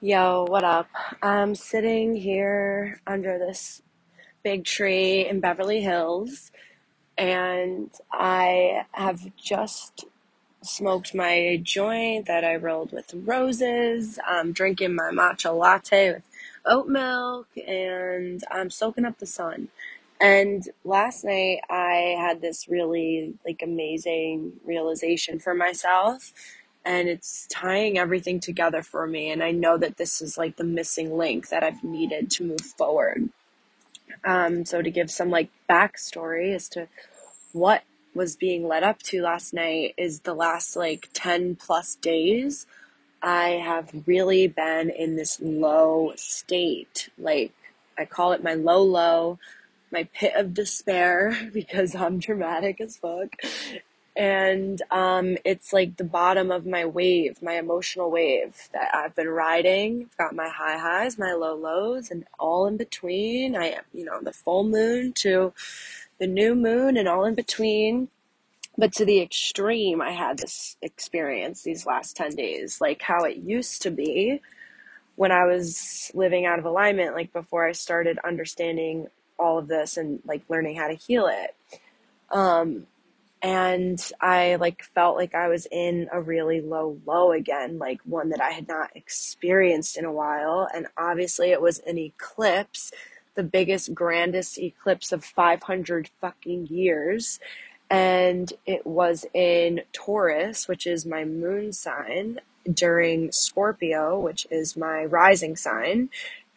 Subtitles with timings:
[0.00, 0.88] Yo, what up?
[1.24, 3.82] I'm sitting here under this
[4.44, 6.52] big tree in Beverly Hills,
[7.18, 10.06] and I have just
[10.62, 14.18] smoked my joint that I rolled with roses.
[14.26, 16.24] I'm drinking my matcha latte with
[16.66, 19.68] oat milk, and I'm soaking up the sun.
[20.20, 26.32] And last night I had this really like amazing realization for myself
[26.86, 30.64] and it's tying everything together for me and I know that this is like the
[30.64, 33.30] missing link that I've needed to move forward.
[34.24, 36.88] Um so to give some like backstory as to
[37.52, 37.82] what
[38.14, 42.66] was being led up to last night is the last like 10 plus days
[43.22, 47.10] I have really been in this low state.
[47.18, 47.52] Like
[47.98, 49.38] I call it my low low
[49.90, 53.36] my pit of despair because I'm dramatic as fuck.
[54.16, 59.28] And um, it's like the bottom of my wave, my emotional wave that I've been
[59.28, 60.08] riding.
[60.10, 63.54] I've got my high highs, my low lows, and all in between.
[63.54, 65.52] I am, you know, the full moon to
[66.18, 68.08] the new moon and all in between.
[68.78, 73.36] But to the extreme, I had this experience these last 10 days, like how it
[73.36, 74.40] used to be
[75.16, 79.96] when I was living out of alignment, like before I started understanding all of this
[79.96, 81.54] and like learning how to heal it.
[82.30, 82.86] Um,
[83.46, 88.30] and I like felt like I was in a really low low again, like one
[88.30, 90.68] that I had not experienced in a while.
[90.74, 92.90] And obviously it was an eclipse,
[93.36, 97.38] the biggest, grandest eclipse of 500 fucking years.
[97.88, 102.40] And it was in Taurus, which is my moon sign,
[102.74, 106.08] during Scorpio, which is my rising sign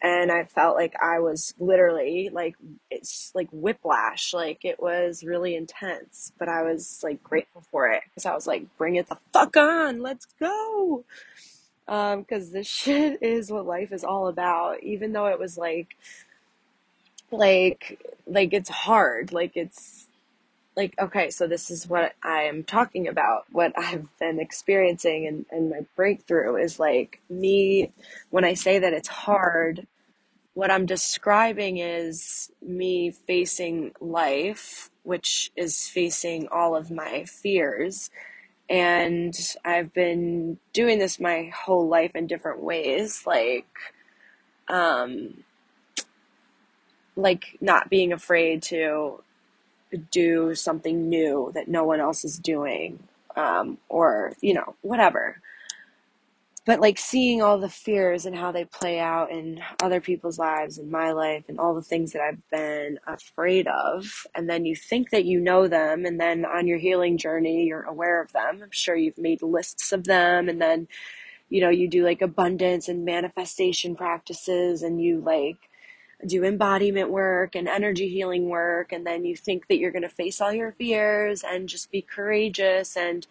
[0.02, 2.56] and I felt like I was literally like
[2.90, 8.02] it's like whiplash, like it was really intense, but I was like grateful for it
[8.06, 11.04] because I was like, bring it the fuck on, let's go.
[11.86, 14.82] Um, because this shit is what life is all about.
[14.82, 15.96] Even though it was like,
[17.30, 19.99] like, like it's hard, like it's
[20.80, 23.44] like okay, so this is what I am talking about.
[23.52, 27.92] What I've been experiencing and and my breakthrough is like me
[28.30, 29.86] when I say that it's hard
[30.54, 38.10] what I'm describing is me facing life, which is facing all of my fears.
[38.68, 43.66] And I've been doing this my whole life in different ways, like,
[44.68, 45.44] um,
[47.16, 49.22] like not being afraid to
[49.96, 53.00] do something new that no one else is doing,
[53.36, 55.36] um, or, you know, whatever.
[56.66, 60.78] But like seeing all the fears and how they play out in other people's lives
[60.78, 64.76] and my life and all the things that I've been afraid of and then you
[64.76, 68.60] think that you know them and then on your healing journey you're aware of them.
[68.62, 70.86] I'm sure you've made lists of them and then
[71.48, 75.69] you know you do like abundance and manifestation practices and you like
[76.26, 80.08] do embodiment work and energy healing work and then you think that you're going to
[80.08, 83.26] face all your fears and just be courageous and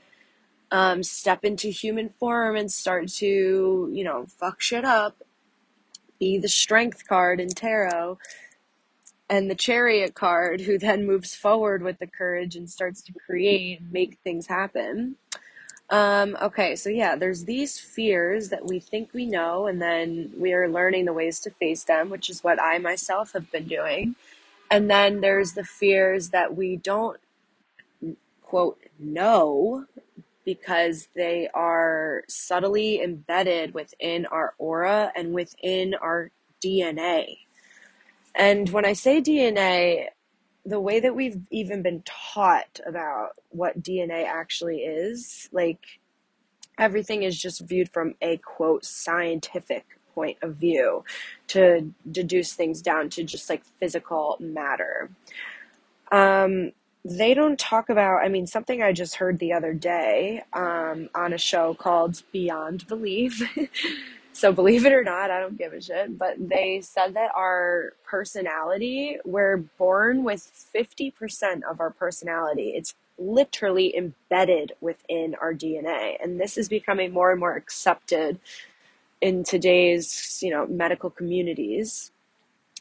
[0.72, 5.24] um, step into human form and start to, you know, fuck shit up,
[6.20, 8.18] be the strength card in tarot,
[9.30, 13.80] and the chariot card who then moves forward with the courage and starts to create
[13.80, 15.16] and make things happen.
[15.90, 20.54] Um, okay, so yeah, there's these fears that we think we know, and then we
[20.54, 24.16] are learning the ways to face them, which is what I myself have been doing.
[24.70, 27.20] And then there's the fears that we don't,
[28.44, 29.86] quote, know
[30.46, 36.32] because they are subtly embedded within our aura and within our
[36.64, 37.38] DNA.
[38.36, 40.10] And when I say DNA,
[40.70, 45.80] the way that we've even been taught about what DNA actually is, like
[46.78, 51.04] everything is just viewed from a quote scientific point of view
[51.48, 55.10] to deduce things down to just like physical matter.
[56.12, 56.72] Um,
[57.04, 61.34] they don't talk about, I mean, something I just heard the other day um, on
[61.34, 63.42] a show called Beyond Belief.
[64.40, 67.92] so, believe it or not, I don't give a shit, but they said that our
[68.06, 72.70] personality, we're born with 50% of our personality.
[72.74, 76.16] It's literally embedded within our DNA.
[76.24, 78.40] And this is becoming more and more accepted
[79.20, 82.14] in today's, you know, medical communities.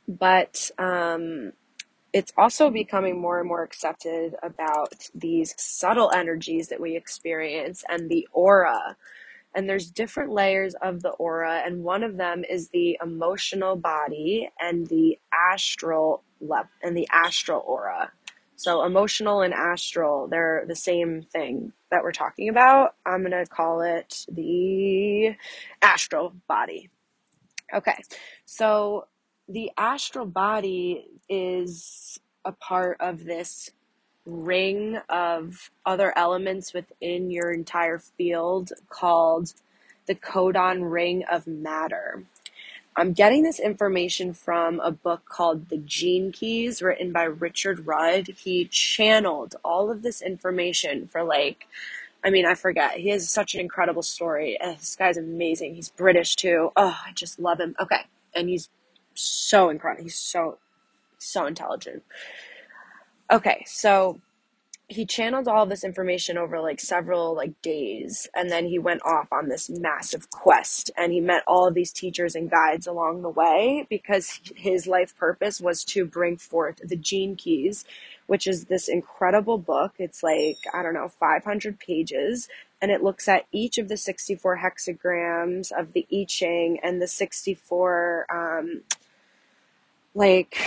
[0.07, 1.55] But, um,
[2.13, 8.09] it's also becoming more and more accepted about these subtle energies that we experience and
[8.09, 8.97] the aura.
[9.55, 14.51] And there's different layers of the aura, and one of them is the emotional body
[14.61, 16.23] and the astral
[16.83, 18.13] and the astral aura.
[18.57, 22.97] So emotional and astral, they're the same thing that we're talking about.
[23.07, 25.35] I'm gonna call it the
[25.81, 26.91] astral body.
[27.73, 27.97] Okay,
[28.45, 29.07] so
[29.49, 33.71] the astral body is a part of this
[34.29, 39.55] ring of other elements within your entire field called
[40.07, 42.25] the codon ring of matter.
[42.97, 48.27] I'm getting this information from a book called The Gene Keys, written by Richard Rudd.
[48.37, 51.69] He channeled all of this information for like,
[52.25, 52.95] I mean, I forget.
[52.99, 54.61] He has such an incredible story.
[54.61, 55.77] Uh, this guy's amazing.
[55.77, 56.73] He's British too.
[56.75, 57.77] Oh, I just love him.
[57.81, 58.01] Okay.
[58.35, 58.69] And he's
[59.15, 60.03] so incredible.
[60.03, 60.59] He's so,
[61.19, 62.03] so intelligent.
[63.31, 63.65] Okay.
[63.67, 64.21] So
[64.89, 69.29] he channeled all this information over like several like days and then he went off
[69.31, 73.29] on this massive quest and he met all of these teachers and guides along the
[73.29, 77.85] way because his life purpose was to bring forth the gene keys
[78.29, 82.49] which is this incredible book it's like i don't know 500 pages
[82.81, 87.09] and it looks at each of the 64 hexagrams of the i ching and the
[87.09, 88.81] 64 um
[90.15, 90.59] like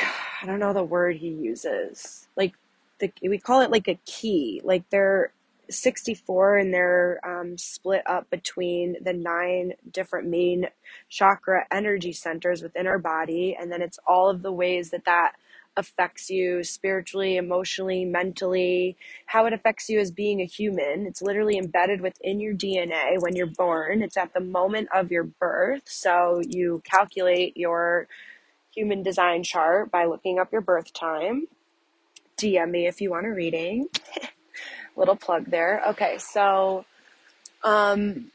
[0.42, 2.54] i don't know the word he uses like
[3.00, 4.62] the we call it like a key.
[4.64, 5.34] Like they're
[5.70, 10.68] 64 and they're um, split up between the nine different main
[11.10, 15.34] chakra energy centers within our body, and then it's all of the ways that that
[15.78, 18.96] affects you spiritually, emotionally, mentally,
[19.26, 21.06] how it affects you as being a human.
[21.06, 24.02] It's literally embedded within your DNA when you're born.
[24.02, 25.84] It's at the moment of your birth.
[25.86, 28.08] So you calculate your
[28.74, 31.48] human design chart by looking up your birth time
[32.38, 33.88] DM me if you want a reading.
[34.96, 35.82] Little plug there.
[35.90, 36.86] Okay, so
[37.64, 38.32] um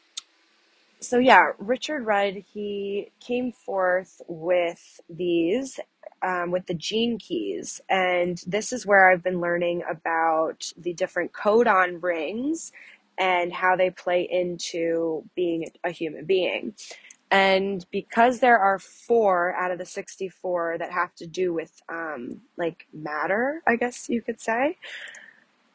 [1.00, 5.78] so yeah, Richard Rudd he came forth with these
[6.22, 11.32] um, with the gene keys, and this is where I've been learning about the different
[11.32, 12.72] codon rings
[13.18, 16.74] and how they play into being a human being.
[17.30, 22.40] And because there are four out of the 64 that have to do with um,
[22.56, 24.78] like matter, I guess you could say,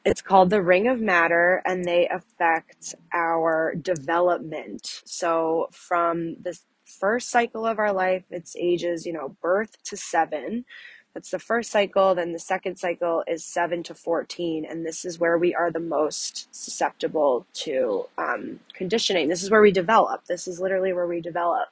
[0.06, 5.02] it's called the Ring of Matter and they affect our development.
[5.06, 10.66] So from the first cycle of our life, it's ages, you know, birth to seven.
[11.14, 12.16] That's the first cycle.
[12.16, 14.66] Then the second cycle is 7 to 14.
[14.66, 19.28] And this is where we are the most susceptible to um, conditioning.
[19.28, 20.26] This is where we develop.
[20.26, 21.70] This is literally where we develop.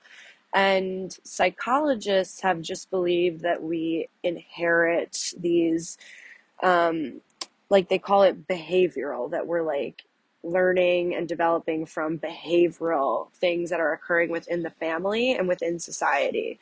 [0.53, 5.97] And psychologists have just believed that we inherit these,
[6.63, 7.21] um,
[7.69, 10.03] like they call it behavioral, that we're like
[10.43, 16.59] learning and developing from behavioral things that are occurring within the family and within society.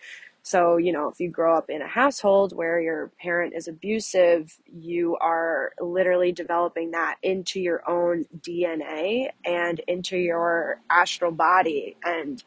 [0.47, 4.57] So, you know, if you grow up in a household where your parent is abusive,
[4.73, 12.41] you are literally developing that into your own DNA and into your astral body and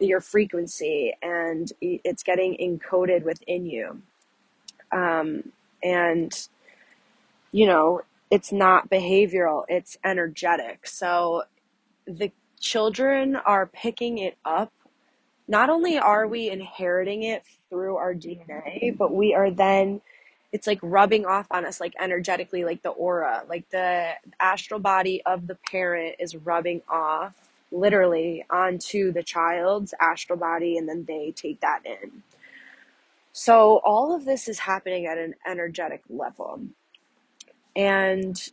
[0.00, 4.02] your frequency, and it's getting encoded within you.
[4.90, 5.52] Um,
[5.84, 6.36] and,
[7.52, 10.84] you know, it's not behavioral, it's energetic.
[10.84, 11.44] So
[12.08, 14.72] the children are picking it up
[15.50, 20.00] not only are we inheriting it through our DNA, but we are then
[20.52, 24.10] it's like rubbing off on us like energetically like the aura like the
[24.40, 27.34] astral body of the parent is rubbing off
[27.72, 32.22] literally onto the child's astral body and then they take that in.
[33.32, 36.60] So all of this is happening at an energetic level.
[37.76, 38.50] And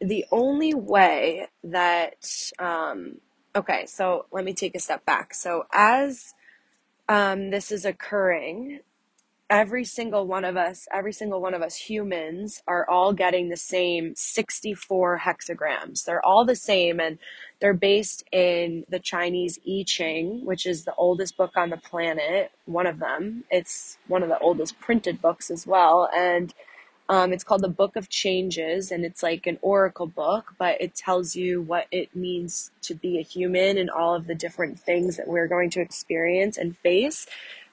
[0.00, 3.18] the only way that um,
[3.56, 5.32] Okay, so let me take a step back.
[5.32, 6.34] So, as
[7.08, 8.80] um, this is occurring,
[9.48, 13.56] every single one of us, every single one of us humans are all getting the
[13.56, 16.04] same 64 hexagrams.
[16.04, 17.18] They're all the same and
[17.60, 22.50] they're based in the Chinese I Ching, which is the oldest book on the planet,
[22.64, 23.44] one of them.
[23.50, 26.08] It's one of the oldest printed books as well.
[26.12, 26.52] And
[27.08, 30.94] um, it's called the Book of Changes, and it's like an oracle book, but it
[30.94, 35.18] tells you what it means to be a human and all of the different things
[35.18, 37.26] that we're going to experience and face,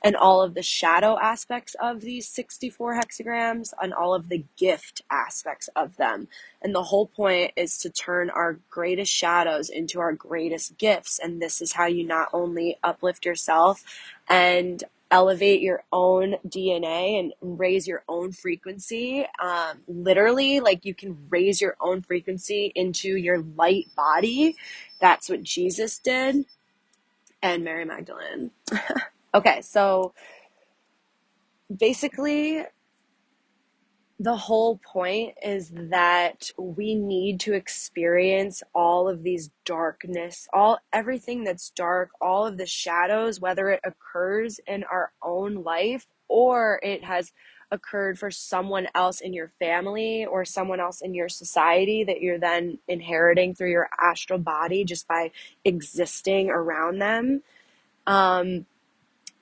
[0.03, 5.01] and all of the shadow aspects of these 64 hexagrams, and all of the gift
[5.09, 6.27] aspects of them.
[6.61, 11.19] And the whole point is to turn our greatest shadows into our greatest gifts.
[11.23, 13.83] And this is how you not only uplift yourself
[14.27, 19.27] and elevate your own DNA and raise your own frequency.
[19.39, 24.55] Um, literally, like you can raise your own frequency into your light body.
[24.99, 26.45] That's what Jesus did,
[27.43, 28.51] and Mary Magdalene.
[29.35, 30.13] okay, so
[31.75, 32.63] basically,
[34.21, 41.43] the whole point is that we need to experience all of these darkness all everything
[41.43, 47.03] that's dark all of the shadows whether it occurs in our own life or it
[47.03, 47.31] has
[47.71, 52.37] occurred for someone else in your family or someone else in your society that you're
[52.37, 55.31] then inheriting through your astral body just by
[55.63, 57.41] existing around them.
[58.05, 58.65] Um,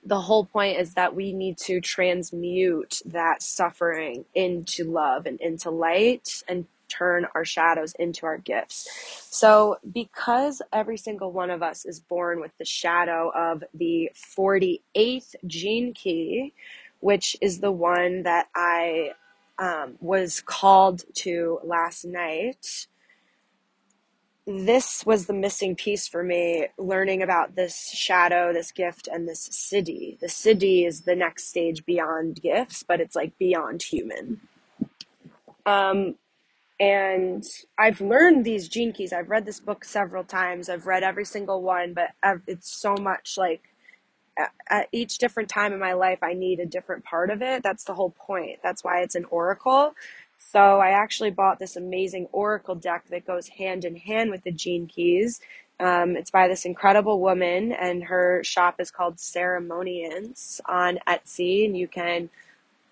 [0.04, 5.70] the whole point is that we need to transmute that suffering into love and into
[5.70, 8.88] light and turn our shadows into our gifts.
[9.30, 15.34] So, because every single one of us is born with the shadow of the 48th
[15.46, 16.52] gene key,
[17.00, 19.12] which is the one that I
[19.58, 22.86] um, was called to last night
[24.50, 29.48] this was the missing piece for me learning about this shadow this gift and this
[29.48, 34.40] siddhi the siddhi is the next stage beyond gifts but it's like beyond human
[35.66, 36.16] um,
[36.80, 37.44] and
[37.78, 41.62] i've learned these gene keys i've read this book several times i've read every single
[41.62, 42.10] one but
[42.48, 43.62] it's so much like
[44.68, 47.62] at each different time in my life, I need a different part of it.
[47.62, 48.60] That's the whole point.
[48.62, 49.94] That's why it's an oracle.
[50.40, 54.50] So I actually bought this amazing oracle deck that goes hand in hand with the
[54.50, 55.40] Gene Keys.
[55.78, 61.76] Um, it's by this incredible woman, and her shop is called Ceremoniance on Etsy, and
[61.76, 62.30] you can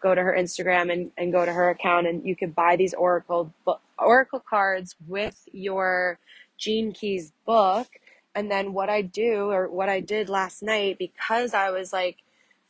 [0.00, 2.94] go to her Instagram and, and go to her account, and you can buy these
[2.94, 3.52] oracle
[3.98, 6.18] oracle cards with your
[6.58, 7.88] Gene Keys book
[8.34, 12.18] and then what I do or what I did last night because I was like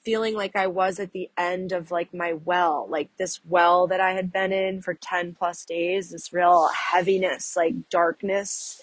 [0.09, 4.00] feeling like I was at the end of like my well, like this well that
[4.00, 8.81] I had been in for 10 plus days, this real heaviness, like darkness,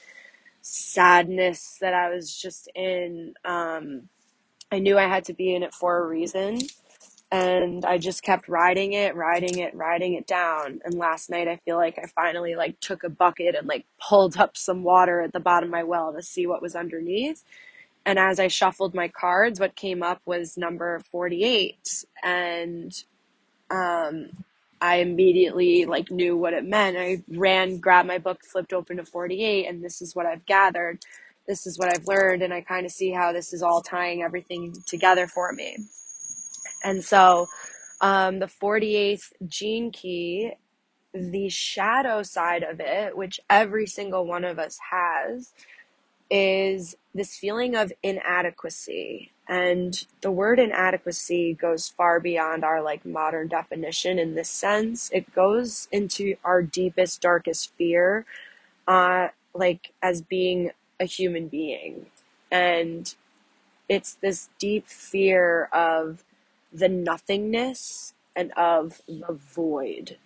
[0.62, 3.34] sadness that I was just in.
[3.44, 4.10] Um,
[4.72, 6.60] I knew I had to be in it for a reason
[7.32, 10.79] and I just kept riding it, riding it, riding it down.
[10.86, 14.38] And last night I feel like I finally like took a bucket and like pulled
[14.38, 17.44] up some water at the bottom of my well to see what was underneath.
[18.05, 22.93] And as I shuffled my cards, what came up was number 48 and
[23.71, 24.29] um
[24.81, 26.97] I immediately like knew what it meant.
[26.97, 31.00] I ran, grabbed my book, flipped open to 48 and this is what I've gathered.
[31.47, 34.24] This is what I've learned and I kind of see how this is all tying
[34.24, 35.77] everything together for me.
[36.83, 37.47] And so
[38.01, 40.53] um, the 48th gene key,
[41.13, 45.53] the shadow side of it, which every single one of us has,
[46.29, 49.32] is this feeling of inadequacy.
[49.48, 55.12] And the word inadequacy goes far beyond our like modern definition in this sense.
[55.13, 58.25] It goes into our deepest, darkest fear,
[58.88, 62.08] uh, like as being a human being.
[62.51, 63.13] And
[63.88, 66.24] it's this deep fear of
[66.74, 70.17] the nothingness and of the void.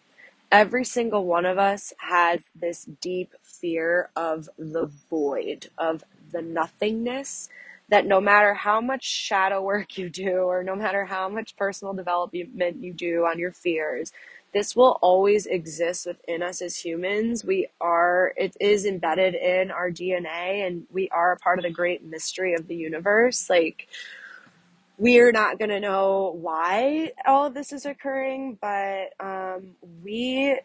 [0.51, 7.49] Every single one of us has this deep fear of the void, of the nothingness,
[7.89, 11.93] that no matter how much shadow work you do, or no matter how much personal
[11.93, 14.11] development you do on your fears,
[14.51, 17.45] this will always exist within us as humans.
[17.45, 21.69] We are, it is embedded in our DNA, and we are a part of the
[21.69, 23.47] great mystery of the universe.
[23.51, 23.87] Like,
[24.99, 30.59] we're not going to know why all of this is occurring, but um, we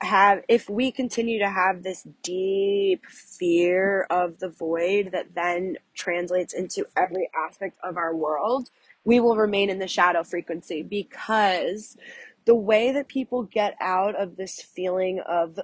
[0.00, 6.54] have, if we continue to have this deep fear of the void that then translates
[6.54, 8.70] into every aspect of our world,
[9.04, 11.96] we will remain in the shadow frequency because
[12.44, 15.58] the way that people get out of this feeling of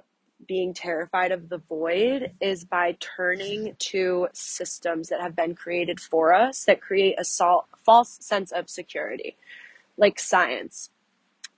[0.47, 6.33] being terrified of the void is by turning to systems that have been created for
[6.33, 9.37] us that create a sol- false sense of security,
[9.97, 10.89] like science.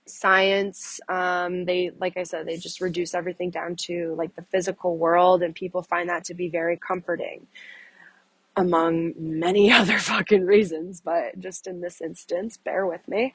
[0.06, 4.96] Science, um, they, like I said, they just reduce everything down to like the physical
[4.96, 7.46] world, and people find that to be very comforting
[8.56, 13.32] among many other fucking reasons, but just in this instance, bear with me.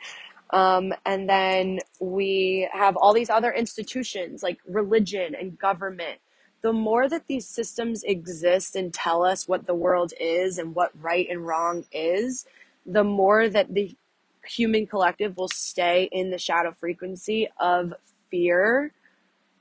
[0.53, 6.19] Um, and then we have all these other institutions like religion and government.
[6.63, 10.91] The more that these systems exist and tell us what the world is and what
[11.01, 12.45] right and wrong is,
[12.85, 13.97] the more that the
[14.45, 17.93] human collective will stay in the shadow frequency of
[18.31, 18.93] fear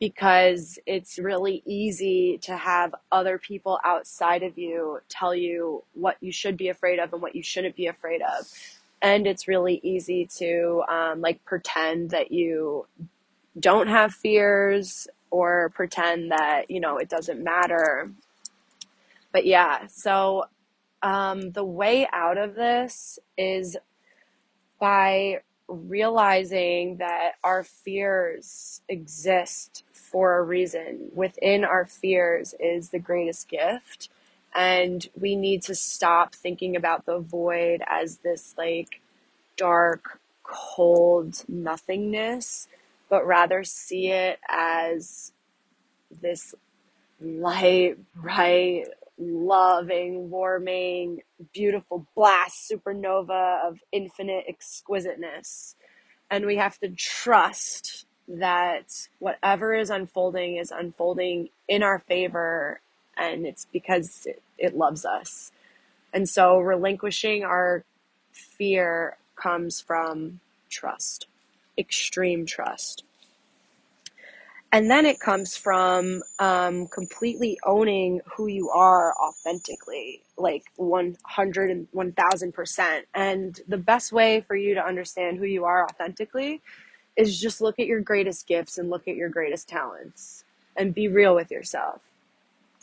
[0.01, 6.33] because it's really easy to have other people outside of you tell you what you
[6.33, 8.49] should be afraid of and what you shouldn't be afraid of
[9.03, 12.87] and it's really easy to um, like pretend that you
[13.59, 18.11] don't have fears or pretend that you know it doesn't matter
[19.33, 20.45] but yeah so
[21.03, 23.77] um, the way out of this is
[24.79, 31.11] by realizing that our fears exist for a reason.
[31.15, 34.11] Within our fears is the greatest gift.
[34.55, 39.01] And we need to stop thinking about the void as this like
[39.57, 42.69] dark, cold nothingness,
[43.09, 45.33] but rather see it as
[46.21, 46.55] this
[47.21, 48.87] light, bright,
[49.19, 51.23] loving, warming,
[51.55, 55.77] beautiful blast supernova of infinite exquisiteness.
[56.31, 62.82] And we have to trust that whatever is unfolding is unfolding in our favor
[63.17, 65.53] and it's because it, it loves us.
[66.13, 67.85] And so relinquishing our
[68.33, 71.27] fear comes from trust,
[71.79, 73.05] extreme trust.
[74.75, 81.87] And then it comes from um, completely owning who you are authentically, like 100 and
[81.93, 83.03] 1000%.
[83.15, 86.63] And the best way for you to understand who you are authentically
[87.17, 91.07] is just look at your greatest gifts and look at your greatest talents and be
[91.07, 92.01] real with yourself.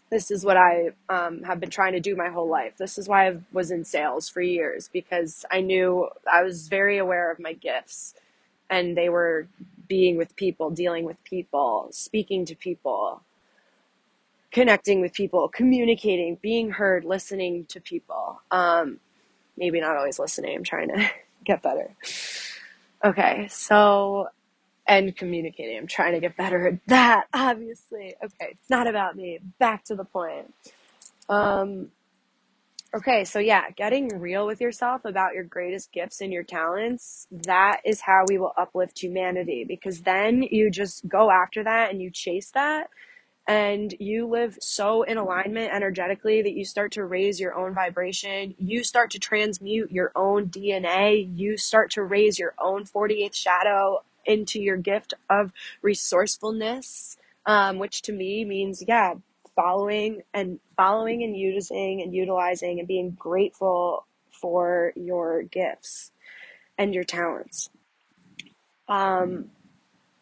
[0.09, 2.73] This is what I um, have been trying to do my whole life.
[2.77, 6.97] This is why I was in sales for years because I knew I was very
[6.97, 8.15] aware of my gifts
[8.69, 9.47] and they were
[9.87, 13.23] being with people, dealing with people, speaking to people,
[14.51, 18.41] connecting with people, communicating, being heard, listening to people.
[18.51, 18.99] Um,
[19.57, 20.57] maybe not always listening.
[20.57, 21.09] I'm trying to
[21.45, 21.95] get better.
[23.05, 24.29] Okay, so
[24.89, 25.77] and communicating.
[25.77, 28.15] I'm trying to get better at that, obviously.
[28.23, 29.39] Okay, it's not about me.
[29.59, 30.53] Back to the point.
[31.29, 31.89] Um,
[32.93, 37.81] Okay, so yeah, getting real with yourself about your greatest gifts and your talents, that
[37.85, 42.11] is how we will uplift humanity because then you just go after that and you
[42.11, 42.89] chase that
[43.47, 48.55] and you live so in alignment energetically that you start to raise your own vibration.
[48.57, 51.29] You start to transmute your own DNA.
[51.37, 58.01] You start to raise your own 48th shadow into your gift of resourcefulness, um, which
[58.03, 59.15] to me means, yeah,
[59.55, 66.11] following and following and using and utilizing and being grateful for your gifts
[66.77, 67.69] and your talents.
[68.87, 69.51] Um,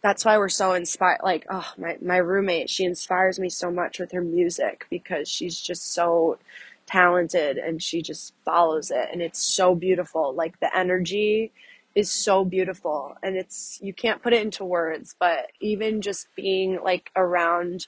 [0.01, 1.19] that's why we're so inspired.
[1.23, 5.59] Like, oh, my, my roommate, she inspires me so much with her music because she's
[5.59, 6.39] just so
[6.85, 9.09] talented and she just follows it.
[9.11, 10.33] And it's so beautiful.
[10.33, 11.51] Like, the energy
[11.97, 13.17] is so beautiful.
[13.23, 17.87] And it's, you can't put it into words, but even just being like around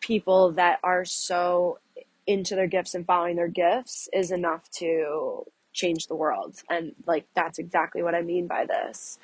[0.00, 1.78] people that are so
[2.26, 6.56] into their gifts and following their gifts is enough to change the world.
[6.68, 9.18] And like, that's exactly what I mean by this.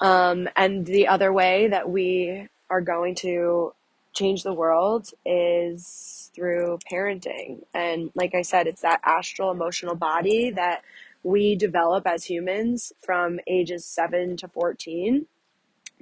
[0.00, 3.72] Um, and the other way that we are going to
[4.12, 7.62] change the world is through parenting.
[7.72, 10.82] And like I said, it's that astral emotional body that
[11.26, 15.26] we develop as humans from ages 7 to 14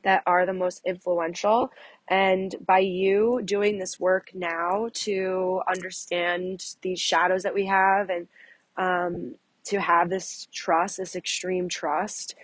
[0.02, 1.72] that are the most influential.
[2.08, 8.28] And by you doing this work now to understand these shadows that we have and
[8.76, 12.34] um, to have this trust, this extreme trust,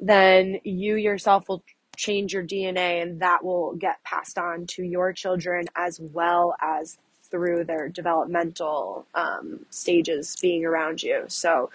[0.00, 1.62] then you yourself will
[1.94, 6.96] change your DNA and that will get passed on to your children as well as
[7.30, 11.24] through their developmental um, stages being around you.
[11.28, 11.68] So,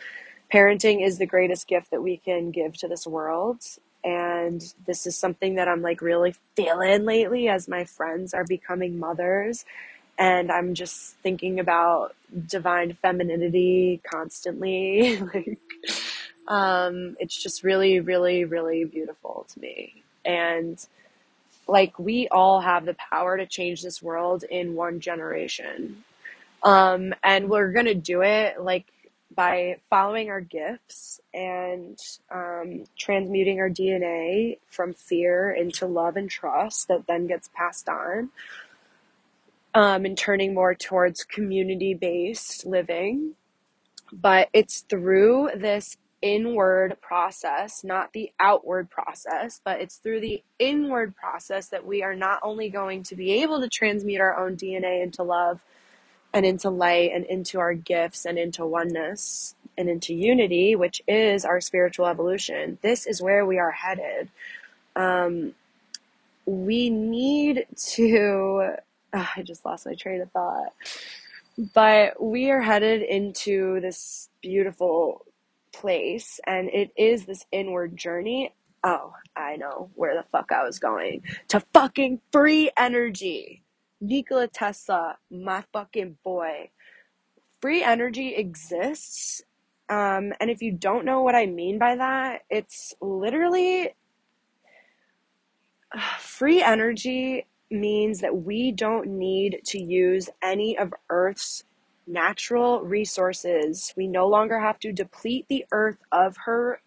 [0.54, 3.60] parenting is the greatest gift that we can give to this world
[4.04, 9.00] and this is something that I'm like really feeling lately as my friends are becoming
[9.00, 9.66] mothers
[10.18, 12.16] and I'm just thinking about
[12.48, 15.20] divine femininity constantly.
[15.34, 15.60] Like
[16.48, 20.04] um it's just really really really beautiful to me.
[20.24, 20.86] And
[21.68, 26.04] like we all have the power to change this world in one generation.
[26.62, 28.86] Um and we're going to do it like
[29.34, 31.98] by following our gifts and
[32.32, 38.30] um, transmuting our DNA from fear into love and trust that then gets passed on,
[39.74, 43.34] um, and turning more towards community based living.
[44.14, 51.16] But it's through this inward process, not the outward process, but it's through the inward
[51.16, 55.04] process that we are not only going to be able to transmute our own DNA
[55.04, 55.60] into love
[56.36, 61.46] and into light and into our gifts and into oneness and into unity, which is
[61.46, 62.80] our spiritual evolution.
[62.84, 64.30] This is where we are headed.
[64.96, 65.56] Um,
[66.46, 68.76] we need to.
[69.14, 70.74] Oh, I just lost my train of thought.
[71.74, 75.26] But we are headed into this beautiful
[75.74, 78.54] place, and it is this inward journey.
[78.84, 81.24] Oh, I know where the fuck I was going.
[81.50, 83.65] To fucking free energy.
[84.02, 86.72] Nikola Tesla, my fucking boy.
[87.62, 89.42] Free energy exists
[89.90, 93.96] Um, and if you don't know what I mean by that, it's literally
[96.20, 101.64] free energy means that we don't need to use any of Earth's
[102.08, 103.94] natural resources.
[103.98, 106.82] We no longer have to deplete the Earth of her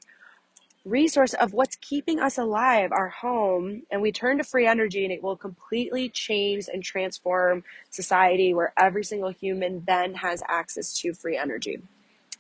[0.89, 5.13] resource of what's keeping us alive, our home, and we turn to free energy and
[5.13, 11.13] it will completely change and transform society where every single human then has access to
[11.13, 11.81] free energy.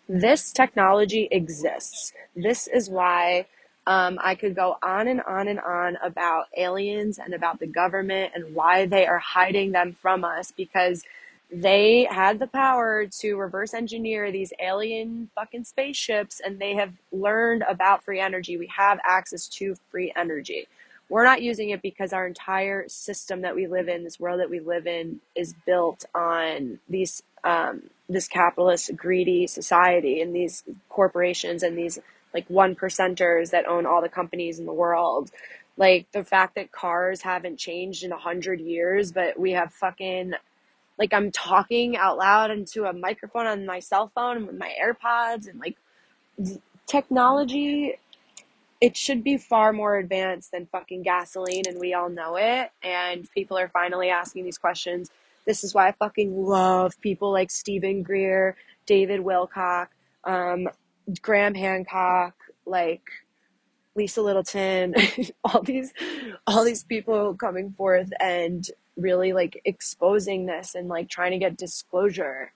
[0.08, 2.12] This technology exists.
[2.34, 3.46] This is why
[3.86, 8.32] um, I could go on and on and on about aliens and about the government
[8.34, 11.04] and why they are hiding them from us because
[11.50, 17.64] they had the power to reverse engineer these alien fucking spaceships and they have learned
[17.68, 18.58] about free energy.
[18.58, 20.68] We have access to free energy.
[21.08, 24.50] We're not using it because our entire system that we live in, this world that
[24.50, 31.62] we live in, is built on these um, this capitalist, greedy society and these corporations
[31.62, 31.98] and these
[32.34, 35.30] like one percenters that own all the companies in the world.
[35.78, 40.34] Like the fact that cars haven't changed in a hundred years, but we have fucking
[40.98, 45.48] like I'm talking out loud into a microphone on my cell phone with my AirPods
[45.48, 45.76] and like
[46.86, 47.96] technology
[48.80, 53.28] it should be far more advanced than fucking gasoline and we all know it and
[53.32, 55.10] people are finally asking these questions.
[55.46, 59.88] This is why i fucking love people like steven greer david wilcock
[60.24, 60.68] um,
[61.22, 62.34] graham hancock
[62.66, 63.02] like
[63.94, 64.94] lisa littleton
[65.44, 65.94] all these
[66.46, 71.56] all these people coming forth and really like exposing this and like trying to get
[71.56, 72.52] disclosure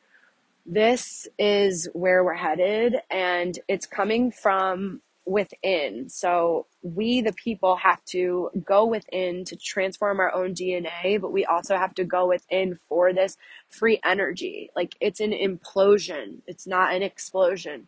[0.66, 6.09] this is where we're headed and it's coming from within.
[6.09, 11.44] So we, the people, have to go within to transform our own DNA, but we
[11.44, 13.37] also have to go within for this
[13.68, 14.70] free energy.
[14.74, 17.87] Like it's an implosion, it's not an explosion.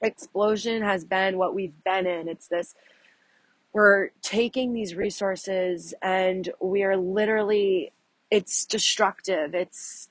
[0.00, 2.28] Explosion has been what we've been in.
[2.28, 2.74] It's this
[3.72, 7.92] we're taking these resources and we are literally
[8.30, 9.54] it's destructive.
[9.54, 10.08] It's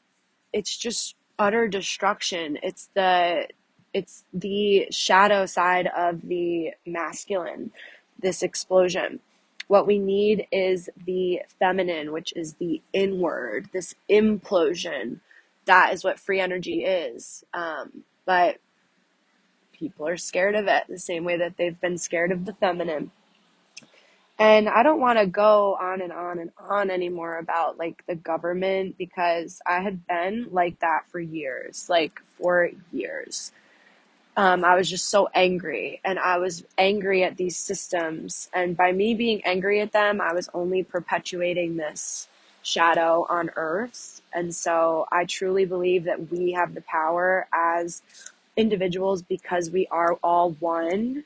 [0.54, 2.58] it's just utter destruction.
[2.64, 3.48] It's the
[3.94, 7.72] it's the shadow side of the masculine,
[8.20, 9.20] this explosion.
[9.68, 15.20] What we need is the feminine, which is the inward, this implosion.
[15.66, 17.44] That is what free energy is.
[17.54, 18.58] Um, but
[19.74, 23.12] people are scared of it the same way that they've been scared of the feminine.
[24.40, 28.16] And I don't want to go on and on and on anymore about like the
[28.16, 33.52] government because I had been like that for years, like for years.
[34.38, 38.50] Um, I was just so angry and I was angry at these systems.
[38.54, 42.28] And by me being angry at them, I was only perpetuating this
[42.64, 44.22] shadow on earth.
[44.34, 48.02] And so I truly believe that we have the power as
[48.58, 51.26] individuals because we are all one,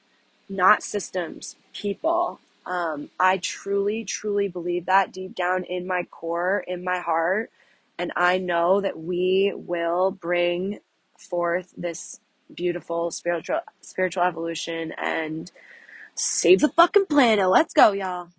[0.50, 2.40] not systems, people.
[2.66, 7.52] Um, I truly, truly believe that deep down in my core, in my heart.
[8.00, 10.80] And I know that we will bring
[11.20, 12.20] forth this
[12.54, 15.52] beautiful spiritual spiritual evolution and
[16.16, 17.50] save the fucking planet.
[17.50, 18.30] Let's go, y'all.